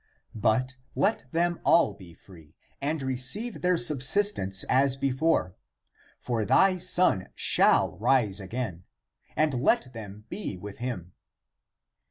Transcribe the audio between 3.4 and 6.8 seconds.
their subsistence as before— for thy